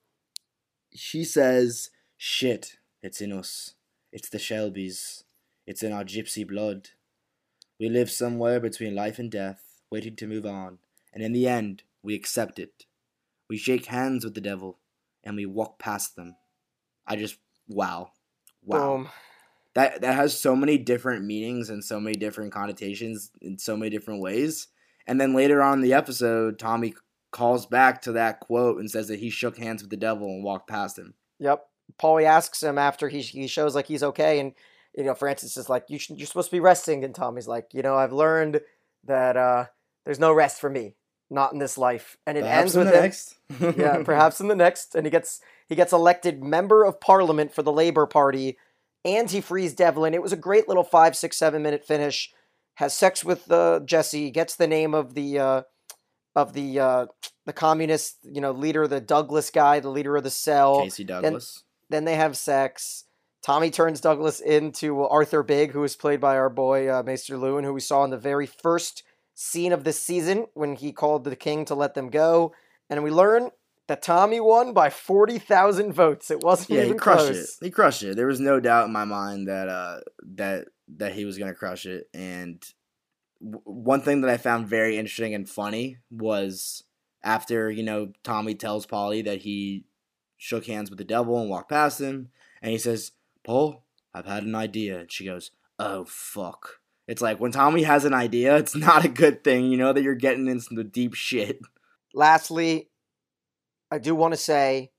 [0.94, 3.76] She says, "Shit, it's in us.
[4.12, 5.24] It's the Shelbys.
[5.68, 6.90] It's in our gypsy blood.
[7.80, 10.80] We live somewhere between life and death, waiting to move on,
[11.14, 12.86] and in the end, we accept it.
[13.50, 14.80] We shake hands with the devil,
[15.24, 16.36] and we walk past them.
[17.06, 18.12] I just wow,
[18.64, 18.98] wow.
[18.98, 19.10] Boom.
[19.76, 23.90] That that has so many different meanings and so many different connotations in so many
[23.90, 24.68] different ways.
[25.08, 26.94] And then later on in the episode, Tommy
[27.32, 30.44] calls back to that quote and says that he shook hands with the devil and
[30.44, 31.14] walked past him.
[31.40, 31.66] Yep.
[31.98, 34.54] Polly asks him after he he shows like he's okay, and
[34.96, 37.68] you know Francis is like, "You should, you're supposed to be resting," and Tommy's like,
[37.74, 38.62] "You know, I've learned
[39.04, 39.66] that uh,
[40.06, 40.96] there's no rest for me,
[41.30, 43.04] not in this life." And it Perhaps ends in with the him.
[43.04, 43.36] next.
[43.80, 47.62] yeah, perhaps in the next, and he gets he gets elected member of parliament for
[47.62, 48.58] the Labour Party,
[49.06, 50.14] and he frees Devlin.
[50.14, 52.32] It was a great little five, six, seven minute finish.
[52.76, 55.62] Has sex with uh, Jesse, gets the name of the uh,
[56.36, 57.06] of the uh,
[57.46, 60.82] the communist, you know, leader, the Douglas guy, the leader of the cell.
[60.82, 61.64] Casey Douglas.
[61.90, 63.06] Then they have sex.
[63.42, 67.64] Tommy turns Douglas into Arthur Bigge, who is played by our boy uh, Maester Luwin,
[67.64, 69.04] who we saw in the very first
[69.36, 72.54] scene of this season when he called the king to let them go.
[72.90, 73.52] And we learn
[73.88, 76.32] that Tommy won by 40,000 votes.
[76.32, 77.58] It wasn't yeah, he even crushed close.
[77.62, 77.66] it.
[77.66, 78.16] He crushed it.
[78.16, 80.00] There was no doubt in my mind that uh
[80.36, 80.66] that
[80.98, 82.10] that he was gonna crush it.
[82.14, 82.64] And
[83.42, 86.84] w- one thing that I found very interesting and funny was
[87.24, 89.86] after you know Tommy tells Polly that he
[90.38, 92.30] shook hands with the devil and walked past him,
[92.62, 93.12] and he says,
[93.44, 96.80] "Paul, I've had an idea." And she goes, oh fuck.
[97.08, 99.66] It's like when Tommy has an idea, it's not a good thing.
[99.72, 101.60] You know that you're getting into the deep shit.
[102.14, 102.90] Lastly,
[103.92, 104.92] I do want to say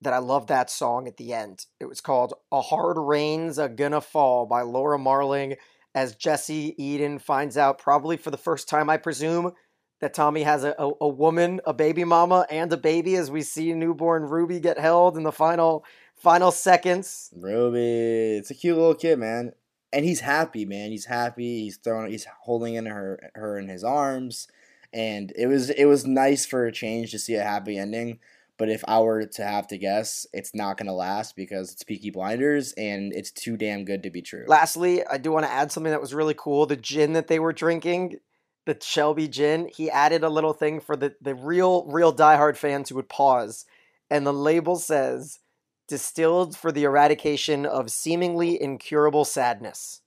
[0.00, 1.66] that I love that song at the end.
[1.80, 5.56] It was called A Hard Rain's a Gonna Fall by Laura Marling
[5.94, 9.52] as Jesse Eden finds out, probably for the first time, I presume,
[10.00, 13.42] that Tommy has a, a, a, woman, a baby mama, and a baby as we
[13.42, 15.84] see newborn Ruby get held in the final
[16.16, 17.30] final seconds.
[17.34, 19.52] Ruby, it's a cute little kid, man.
[19.92, 20.90] And he's happy, man.
[20.90, 21.62] He's happy.
[21.62, 24.48] He's throwing he's holding in her her in his arms.
[24.94, 28.20] And it was it was nice for a change to see a happy ending.
[28.56, 31.82] But if I were to have to guess, it's not going to last because it's
[31.82, 34.44] Peaky Blinders and it's too damn good to be true.
[34.46, 36.64] Lastly, I do want to add something that was really cool.
[36.64, 38.18] The gin that they were drinking,
[38.64, 42.88] the Shelby gin, he added a little thing for the, the real, real diehard fans
[42.88, 43.64] who would pause.
[44.08, 45.40] And the label says,
[45.88, 50.00] distilled for the eradication of seemingly incurable sadness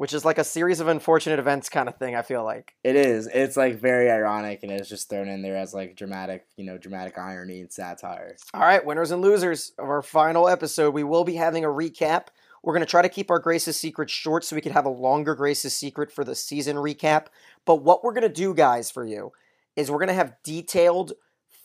[0.00, 2.16] which is like a series of unfortunate events kind of thing.
[2.16, 3.26] I feel like it is.
[3.26, 6.78] It's like very ironic, and it's just thrown in there as like dramatic, you know,
[6.78, 8.34] dramatic irony and satire.
[8.54, 10.94] All right, winners and losers of our final episode.
[10.94, 12.28] We will be having a recap.
[12.62, 14.90] We're going to try to keep our Grace's Secret short so we can have a
[14.90, 17.26] longer Grace's Secret for the season recap.
[17.66, 19.32] But what we're going to do, guys, for you
[19.76, 21.12] is we're going to have detailed,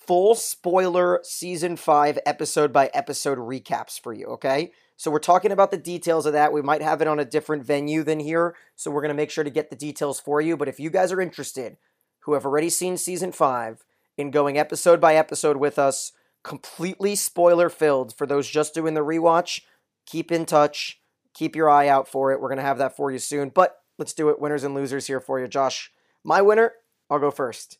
[0.08, 4.72] full spoiler season five episode by episode recaps for you, okay?
[4.98, 6.54] So we're talking about the details of that.
[6.54, 8.56] We might have it on a different venue than here.
[8.76, 10.56] So we're going to make sure to get the details for you.
[10.56, 11.78] But if you guys are interested,
[12.22, 13.84] who have already seen season five,
[14.18, 16.13] in going episode by episode with us,
[16.44, 19.62] completely spoiler filled for those just doing the rewatch,
[20.06, 21.02] keep in touch.
[21.34, 22.39] Keep your eye out for it.
[22.39, 23.50] We're going to have that for you soon.
[23.50, 24.39] But let's do it.
[24.39, 25.91] Winners and losers here for you, Josh.
[26.24, 26.72] My winner,
[27.10, 27.78] I'll go first.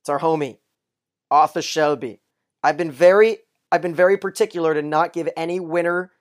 [0.00, 0.58] It's our homie,
[1.30, 2.20] Arthur Shelby.
[2.62, 3.38] I've been very
[3.72, 6.12] I've been very particular to not give any winner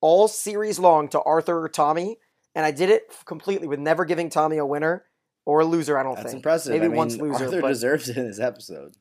[0.00, 2.18] all series long to Arthur or Tommy,
[2.54, 5.04] and I did it completely with never giving Tommy a winner
[5.46, 5.98] or a loser.
[5.98, 6.36] I don't That's think.
[6.36, 6.72] impressive.
[6.72, 7.44] Maybe I mean, once loser.
[7.44, 8.94] Arthur deserves it in this episode.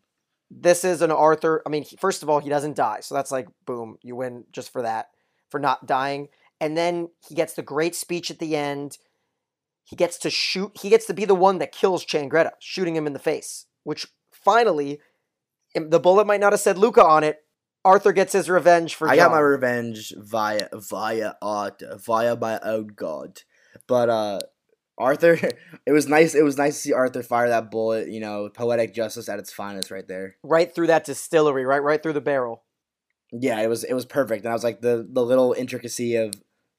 [0.49, 1.61] this is an Arthur.
[1.65, 4.45] I mean, he, first of all, he doesn't die, so that's like boom, you win
[4.51, 5.09] just for that,
[5.49, 6.29] for not dying.
[6.61, 8.97] And then he gets the great speech at the end.
[9.83, 10.71] He gets to shoot.
[10.79, 13.65] He gets to be the one that kills Changretta, shooting him in the face.
[13.83, 14.99] Which finally,
[15.75, 17.37] the bullet might not have said Luca on it,
[17.85, 19.07] Arthur gets his revenge for.
[19.07, 19.27] I John.
[19.27, 23.41] got my revenge via via art via my own god.
[23.87, 24.39] But uh
[24.97, 25.33] Arthur,
[25.85, 26.35] it was nice.
[26.35, 28.09] It was nice to see Arthur fire that bullet.
[28.09, 30.35] You know, poetic justice at its finest, right there.
[30.43, 32.63] right through that distillery, right, right through the barrel.
[33.31, 34.43] Yeah, it was it was perfect.
[34.43, 36.33] And I was like the the little intricacy of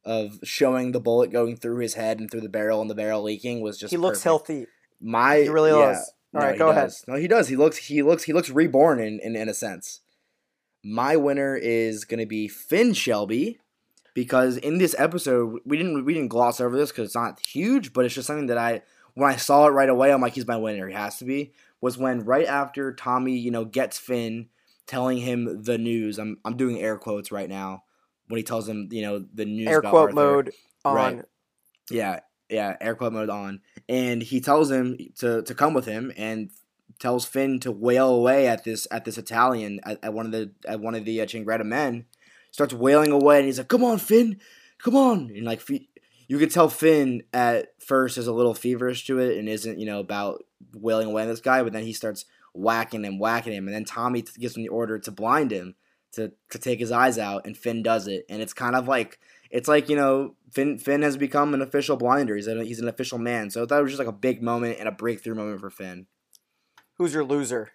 [0.04, 3.22] of showing the bullet going through his head and through the barrel and the barrel
[3.22, 3.90] leaking was just.
[3.90, 4.24] he looks perfect.
[4.24, 4.66] healthy.
[5.00, 6.12] My He really yeah, does.
[6.34, 6.92] All no, right, he go ahead.
[7.08, 7.48] No, he does.
[7.48, 10.00] He looks he looks he looks reborn in in, in a sense.
[10.84, 13.58] My winner is gonna be Finn Shelby,
[14.14, 17.92] because in this episode we didn't we didn't gloss over this because it's not huge,
[17.92, 18.82] but it's just something that I
[19.14, 20.88] when I saw it right away I'm like he's my winner.
[20.88, 21.52] He has to be.
[21.80, 24.48] Was when right after Tommy you know gets Finn
[24.86, 26.18] telling him the news.
[26.18, 27.84] I'm I'm doing air quotes right now
[28.28, 29.68] when he tells him you know the news.
[29.68, 30.14] Air quote Arthur.
[30.14, 30.52] mode
[30.84, 30.94] on.
[30.94, 31.24] Right.
[31.90, 33.60] Yeah, yeah, air quote mode on.
[33.88, 36.50] And he tells him to, to come with him and
[36.98, 40.52] tells Finn to wail away at this at this Italian at, at one of the
[40.66, 42.06] at one of the uh, Changretta men.
[42.52, 44.40] Starts wailing away and he's like, "Come on, Finn,
[44.78, 45.62] come on!" And like
[46.26, 49.86] you could tell Finn at first is a little feverish to it and isn't you
[49.86, 53.66] know about wailing away at this guy, but then he starts whacking him, whacking him,
[53.66, 55.76] and then Tommy gives him the order to blind him
[56.12, 59.18] to to take his eyes out, and Finn does it, and it's kind of like
[59.50, 62.36] it's like you know Finn Finn has become an official blinder.
[62.36, 63.50] He's a, he's an official man.
[63.50, 66.06] So that was just like a big moment and a breakthrough moment for Finn.
[66.98, 67.70] Who's your loser?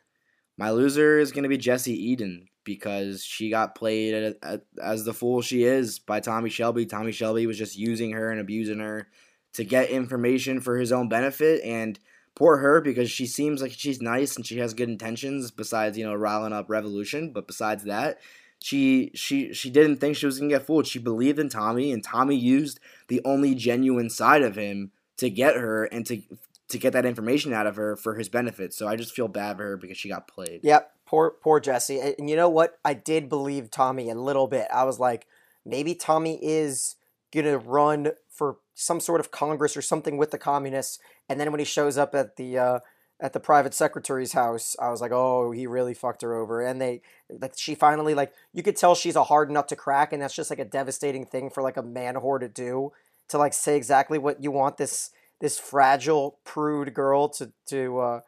[0.58, 4.36] My loser is gonna be Jesse Eden because she got played
[4.82, 6.86] as the fool she is by Tommy Shelby.
[6.86, 9.08] Tommy Shelby was just using her and abusing her
[9.54, 12.00] to get information for his own benefit and
[12.36, 16.06] poor her because she seems like she's nice and she has good intentions besides you
[16.06, 18.20] know riling up revolution but besides that
[18.60, 22.04] she she she didn't think she was gonna get fooled she believed in tommy and
[22.04, 26.22] tommy used the only genuine side of him to get her and to
[26.68, 29.58] to get that information out of her for his benefit so i just feel bad
[29.58, 32.00] for her because she got played Yep, poor poor Jesse.
[32.00, 32.80] And you know what?
[32.84, 34.68] I did believe Tommy a little bit.
[34.74, 35.28] I was like,
[35.66, 36.96] maybe Tommy is
[37.34, 41.00] gonna run for some sort of Congress or something with the communists.
[41.30, 42.80] And then when he shows up at the uh,
[43.20, 46.62] at the private secretary's house, I was like, oh, he really fucked her over.
[46.62, 50.12] And they like she finally like you could tell she's a hard nut to crack,
[50.12, 52.92] and that's just like a devastating thing for like a man whore to do
[53.30, 58.20] to like say exactly what you want this this fragile prude girl to to uh,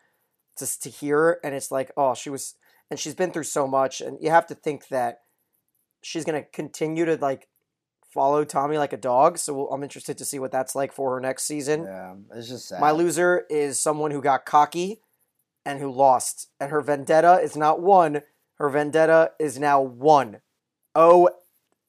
[0.58, 1.40] to to hear.
[1.44, 2.56] And it's like, oh, she was,
[2.90, 5.20] and she's been through so much, and you have to think that
[6.02, 7.50] she's gonna continue to like
[8.10, 9.38] follow Tommy like a dog.
[9.38, 11.84] So we'll, I'm interested to see what that's like for her next season.
[11.84, 12.82] Yeah, it's just sad.
[12.82, 15.02] My loser is someone who got cocky
[15.66, 16.48] and who lost.
[16.60, 18.22] And her vendetta is not one,
[18.56, 20.42] her vendetta is now one.
[20.96, 21.30] O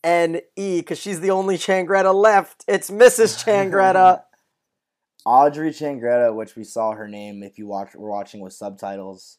[0.05, 2.65] N E, because she's the only Changretta left.
[2.69, 3.45] It's Mrs.
[3.45, 4.23] Changretta.
[5.25, 9.39] Audrey Changretta, which we saw her name if you watch were watching with subtitles.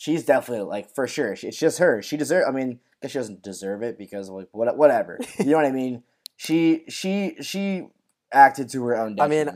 [0.00, 1.32] She's definitely like for sure.
[1.34, 2.00] It's just her.
[2.00, 2.44] She deserve.
[2.48, 5.18] I mean, I guess she doesn't deserve it because like what whatever.
[5.38, 6.04] You know what I mean?
[6.38, 7.88] She she she
[8.32, 9.20] acted to her own.
[9.20, 9.50] I mean,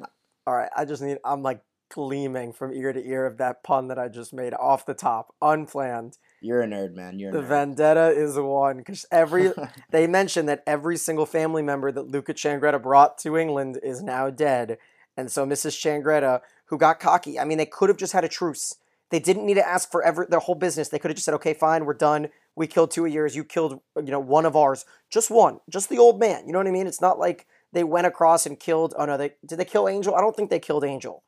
[0.47, 3.89] all right, I just need, I'm like gleaming from ear to ear of that pun
[3.89, 6.19] that I just made off the top, unplanned.
[6.43, 7.19] you're a nerd, man.
[7.19, 7.49] You're a The nerd.
[7.49, 9.51] vendetta is one because every
[9.93, 14.29] they mentioned that every single family member that Luca Changretta brought to England is now
[14.29, 14.77] dead,
[15.17, 15.73] and so Mrs.
[15.73, 18.77] Changretta, who got cocky, I mean, they could have just had a truce.
[19.11, 20.88] They didn't need to ask for ever their whole business.
[20.88, 22.29] They could have just said, "Okay, fine, we're done.
[22.57, 23.37] We killed two of yours.
[23.37, 24.85] You killed, you know, one of ours.
[25.11, 26.47] Just one, just the old man.
[26.47, 26.87] You know what I mean?
[26.87, 28.95] It's not like they went across and killed.
[28.97, 30.14] Oh no, they did they kill Angel?
[30.14, 31.23] I don't think they killed Angel.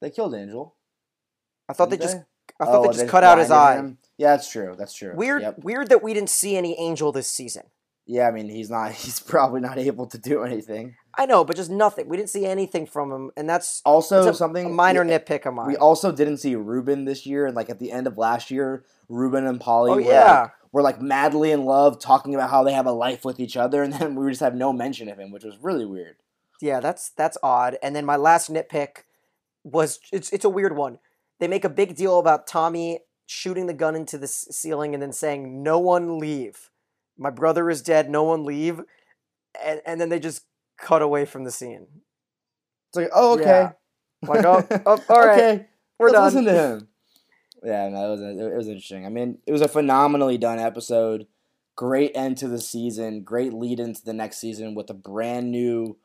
[0.00, 0.74] they killed Angel.
[1.68, 2.24] I thought they didn't just,
[2.60, 3.76] I thought Oh, they just cut out his eye.
[3.76, 3.96] him?
[4.18, 4.74] Yeah, that's true.
[4.76, 5.14] That's true.
[5.16, 5.58] Weird, Yep.
[5.64, 7.64] weird that we didn't see any Angel this season.
[8.06, 8.92] Yeah, I mean, he's not.
[9.04, 10.96] He's probably not able to do anything.
[11.16, 12.08] I know, but just nothing.
[12.08, 15.46] We didn't see anything from him, and that's Also, a, something a minor yeah, nitpick
[15.46, 15.68] of mine.
[15.68, 18.84] We also didn't see Ruben this year, and like at the end of last year,
[19.08, 22.64] Ruben and Polly oh were, yeah, like, were like madly in love, talking about how
[22.64, 25.18] they have a life with each other, and then we just have no mention of
[25.18, 26.16] him, which was really weird.
[26.60, 26.80] yeah.
[26.80, 27.78] That's that's odd.
[27.82, 29.04] And then my last nitpick
[29.62, 30.98] was it's it's a weird one.
[31.38, 35.12] They make a big deal about Tommy shooting the gun into the ceiling and then
[35.12, 36.70] saying, "No one leave.
[37.18, 38.10] My brother is dead.
[38.10, 38.80] No one leave."
[39.64, 40.44] And and then they just
[40.78, 41.86] cut away from the scene.
[42.88, 43.72] It's like, oh, okay, Yeah.
[44.22, 45.66] Like, oh, oh, all right, okay,
[45.98, 46.44] we're let's done.
[46.44, 46.88] listen to him.
[47.66, 49.06] Yeah, no, it was it was interesting.
[49.06, 51.26] I mean, it was a phenomenally done episode.
[51.76, 53.22] Great end to the season.
[53.22, 55.96] Great lead into the next season with a brand new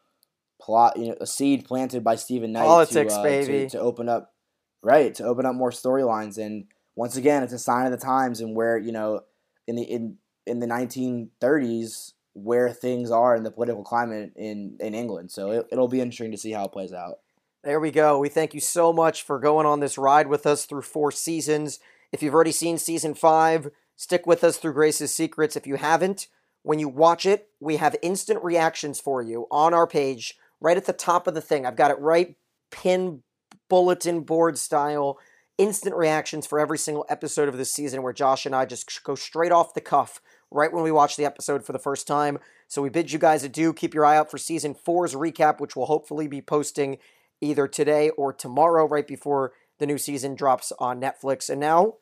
[0.61, 0.95] plot.
[0.95, 2.63] You know, a seed planted by Steven Knight.
[2.63, 3.63] Politics, to, uh, baby.
[3.65, 4.33] To, to open up,
[4.81, 5.13] right?
[5.15, 6.37] To open up more storylines.
[6.37, 6.63] And
[6.95, 9.19] once again, it's a sign of the times and where you know,
[9.67, 14.93] in the in in the 1930s, where things are in the political climate in in
[14.93, 15.31] England.
[15.31, 17.19] So it, it'll be interesting to see how it plays out.
[17.63, 18.19] There we go.
[18.19, 21.79] We thank you so much for going on this ride with us through four seasons.
[22.11, 25.57] If you've already seen season five, stick with us through Grace's Secrets.
[25.57, 26.27] If you haven't,
[26.63, 30.85] when you watch it, we have instant reactions for you on our page, right at
[30.85, 31.65] the top of the thing.
[31.65, 32.35] I've got it right
[32.71, 33.23] pin
[33.69, 35.19] bulletin board style.
[35.59, 39.13] Instant reactions for every single episode of this season where Josh and I just go
[39.13, 42.39] straight off the cuff right when we watch the episode for the first time.
[42.69, 43.73] So we bid you guys adieu.
[43.73, 46.97] Keep your eye out for season four's recap, which we'll hopefully be posting
[47.41, 51.49] either today or tomorrow, right before the new season drops on Netflix.
[51.49, 51.95] And now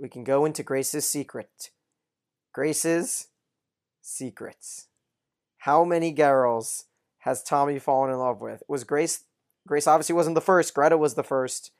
[0.00, 1.70] we can go into Grace's secret.
[2.52, 3.28] Grace's
[4.02, 4.88] secrets.
[5.58, 6.86] How many girls
[7.18, 8.64] has Tommy fallen in love with?
[8.66, 9.22] Was Grace?
[9.68, 10.74] Grace obviously wasn't the first.
[10.74, 11.70] Greta was the first.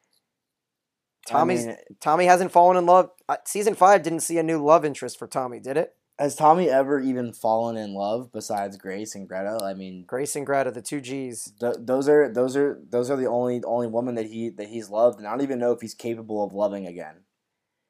[1.33, 3.11] I mean, Tommy hasn't fallen in love.
[3.45, 5.95] Season five didn't see a new love interest for Tommy, did it?
[6.19, 9.61] Has Tommy ever even fallen in love besides Grace and Greta?
[9.63, 11.53] I mean, Grace and Greta, the two G's.
[11.61, 14.91] th- those are those are those are the only only woman that he that he's
[14.91, 17.17] loved, and I don't even know if he's capable of loving again.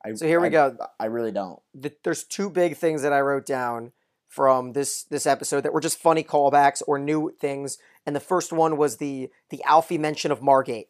[0.04, 0.76] I, So here we I- go.
[1.00, 1.58] I really don't.
[1.74, 3.92] the, there's two big things that I wrote down
[4.28, 7.78] from this this episode that were just funny callbacks or new things.
[8.04, 10.88] And the first one was the the Alfie mention of Margate,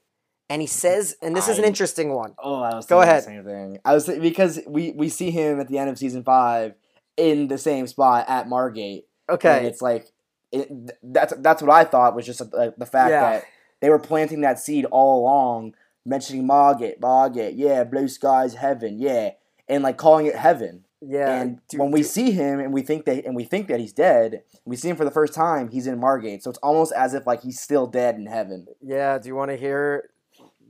[0.50, 2.34] and he says, and this is an interesting one.
[2.38, 3.18] Oh, I was Go ahead.
[3.22, 3.78] the same thing.
[3.84, 6.74] I was th- because we we see him at the end of season five
[7.16, 9.06] in the same spot at Margate.
[9.28, 10.06] And Okay, it's like
[10.52, 10.70] it,
[11.02, 13.30] that's that's what I thought was just uh, the fact Yeah.
[13.30, 13.44] that
[13.80, 15.74] they were planting that seed all along,
[16.06, 19.30] mentioning Margate, Margate, yeah, blue skies, heaven, yeah,
[19.68, 20.84] and like calling it heaven.
[21.02, 21.42] yeah.
[21.42, 23.78] and do- when we do- see him and we think that and we think that
[23.80, 25.68] he's dead, we see him for the first time.
[25.68, 28.66] He's in Margate, so it's almost as if like he's still dead in heaven.
[28.80, 30.08] yeah, do you want to hear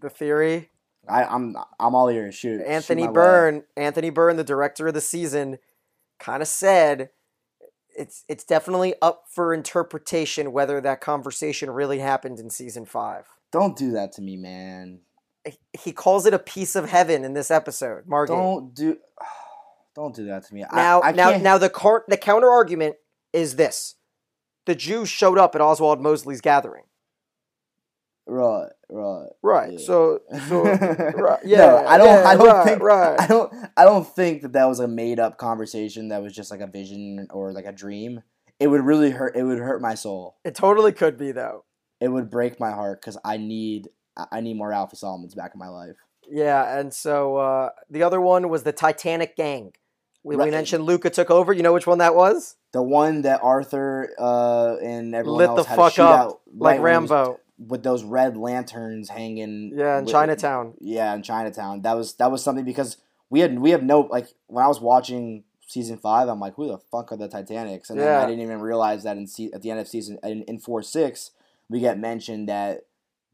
[0.00, 0.70] the theory?
[1.08, 2.34] I, I'm I'm all ears.
[2.34, 3.12] Shoot, shoot Anthony way.
[3.12, 5.58] Byrne, Anthony Byrne, the director of the season,
[6.18, 7.10] kind of said
[7.96, 13.26] it's it's definitely up for interpretation whether that conversation really happened in season five.
[13.50, 15.00] Don't do that to me, man.
[15.72, 18.06] He calls it a piece of heaven in this episode.
[18.06, 18.36] Margate.
[18.36, 18.98] Don't do.
[19.94, 20.64] Don't do that to me.
[20.72, 22.96] Now, I, I now, can't- now the car- the counter argument
[23.32, 23.94] is this:
[24.66, 26.84] the Jews showed up at Oswald Mosley's gathering,
[28.30, 29.28] Right, right.
[29.42, 29.72] right?
[29.72, 29.78] Yeah.
[29.78, 32.06] So, so right, yeah, no, I don't.
[32.08, 32.82] yeah, I don't right, think.
[32.82, 33.18] right.
[33.18, 33.52] I don't.
[33.74, 36.08] I don't think that that was a made up conversation.
[36.08, 38.22] That was just like a vision or like a dream.
[38.60, 39.34] It would really hurt.
[39.34, 40.36] It would hurt my soul.
[40.44, 41.64] It totally could be though.
[42.00, 43.88] It would break my heart because I need.
[44.32, 45.96] I- need more Alfie Solomons back in my life.
[46.30, 49.72] Yeah, and so uh, the other one was the Titanic gang,
[50.22, 51.52] We, we mentioned Luca took over.
[51.52, 52.56] You know which one that was?
[52.72, 56.82] The one that Arthur uh, and everyone Lit else the had fuck up like right
[56.82, 57.40] Rambo.
[57.58, 59.72] With those red lanterns hanging.
[59.76, 60.74] Yeah, in with- Chinatown.
[60.80, 61.82] Yeah, in Chinatown.
[61.82, 62.96] That was that was something because
[63.30, 66.68] we had we have no like when I was watching season five, I'm like, who
[66.68, 67.90] the fuck are the Titanics?
[67.90, 70.42] And then I didn't even realize that in se- at the end of season in,
[70.44, 71.32] in four six,
[71.68, 72.82] we get mentioned that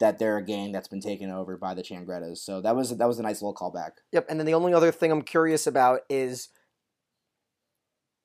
[0.01, 2.39] that they're a gang that's been taken over by the Changrettas.
[2.39, 3.93] So that was that was a nice little callback.
[4.13, 4.27] Yep.
[4.29, 6.49] And then the only other thing I'm curious about is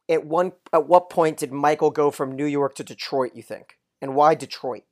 [0.10, 3.34] at one at what point did Michael go from New York to Detroit?
[3.36, 4.84] You think, and why Detroit?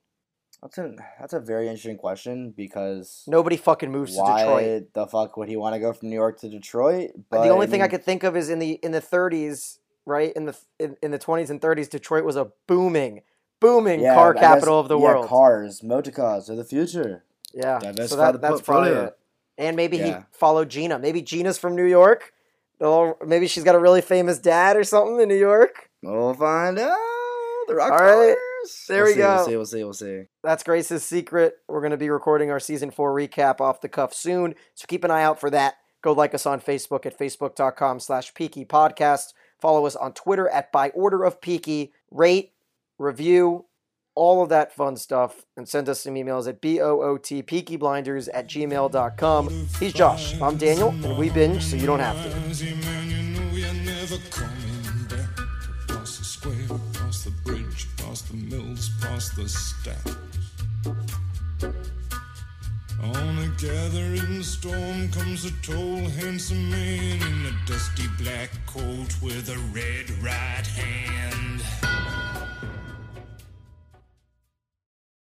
[0.76, 4.93] That's a that's a very interesting question because Nobody fucking moves to why Detroit.
[4.93, 7.11] the fuck would he want to go from New York to Detroit?
[7.30, 9.78] But the only thing I mean, could think of is in the in the 30s,
[10.05, 10.34] right?
[10.36, 13.22] In the in, in the 20s and 30s, Detroit was a booming,
[13.61, 15.28] booming yeah, car I guess- capital of the yeah, world.
[15.28, 17.24] Cars, motor cars are the future.
[17.53, 19.07] yeah, so Diversify that, the that's probably portfolio.
[19.07, 19.18] it.
[19.59, 20.24] And maybe he Yeah.
[20.32, 20.99] followed Gina.
[20.99, 22.34] Maybe Gina's from New York.
[22.80, 25.89] Or maybe she's got a really famous dad or something in New York.
[26.03, 26.95] We'll find out.
[27.68, 28.36] The All right.
[28.68, 28.86] Rockefellers.
[28.88, 29.36] There We'll we see, go.
[29.36, 29.55] We'll see.
[29.55, 29.84] We'll see.
[29.84, 30.28] We'll see.
[30.43, 31.55] That's Grace's secret.
[31.68, 34.55] We're going to be recording our season four recap off the cuff soon.
[34.76, 35.76] So keep an eye out for that.
[36.01, 39.34] Go like us on Facebook at facebook.com slash Peaky Podcast.
[39.59, 41.91] Follow us on Twitter at By Order of Peaky.
[42.11, 42.53] Rate,
[42.99, 43.65] review,
[44.13, 45.45] all of that fun stuff.
[45.55, 49.68] And send us some emails at B-O-O-T peakyblinders at gmail.com.
[49.80, 50.39] He's Josh.
[50.39, 52.38] I'm Daniel, and we binge so you don't have to.
[58.18, 60.15] Past the mills, past the stacks.
[63.03, 69.49] On a gathering storm comes a tall, handsome man in a dusty black coat with
[69.49, 71.86] a red right hand.